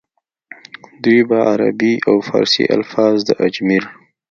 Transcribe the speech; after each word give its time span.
دوي 1.03 1.21
به 1.29 1.37
عربي 1.49 1.93
او 2.09 2.15
فارسي 2.27 2.63
الفاظ 2.77 3.17
د 3.27 3.29
اجمېر 3.47 3.83